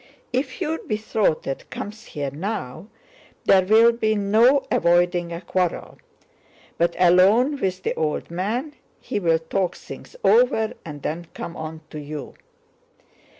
If 0.33 0.59
your 0.61 0.79
betrothed 0.79 1.69
comes 1.69 2.05
here 2.05 2.31
now—there 2.31 3.65
will 3.67 3.91
be 3.91 4.15
no 4.15 4.65
avoiding 4.71 5.31
a 5.31 5.41
quarrel; 5.41 5.99
but 6.79 6.95
alone 6.97 7.61
with 7.61 7.83
the 7.83 7.93
old 7.93 8.31
man 8.31 8.73
he 8.99 9.19
will 9.19 9.37
talk 9.37 9.75
things 9.75 10.15
over 10.23 10.73
and 10.83 11.03
then 11.03 11.27
come 11.35 11.55
on 11.55 11.81
to 11.91 11.99
you." 11.99 12.33